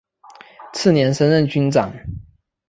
[0.73, 1.93] 次年升任军长。